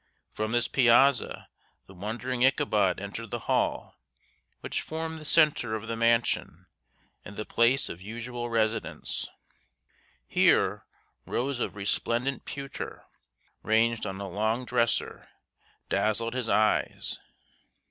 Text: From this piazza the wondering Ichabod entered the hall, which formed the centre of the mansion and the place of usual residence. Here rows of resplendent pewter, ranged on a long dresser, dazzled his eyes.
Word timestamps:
From 0.33 0.51
this 0.51 0.67
piazza 0.67 1.47
the 1.85 1.93
wondering 1.93 2.41
Ichabod 2.41 2.99
entered 2.99 3.29
the 3.29 3.45
hall, 3.45 3.97
which 4.61 4.81
formed 4.81 5.19
the 5.19 5.25
centre 5.25 5.75
of 5.75 5.85
the 5.87 5.95
mansion 5.95 6.65
and 7.23 7.37
the 7.37 7.45
place 7.45 7.87
of 7.87 8.01
usual 8.01 8.49
residence. 8.49 9.27
Here 10.25 10.87
rows 11.27 11.59
of 11.59 11.75
resplendent 11.75 12.45
pewter, 12.45 13.05
ranged 13.61 14.07
on 14.07 14.19
a 14.19 14.27
long 14.27 14.65
dresser, 14.65 15.29
dazzled 15.87 16.33
his 16.33 16.49
eyes. 16.49 17.19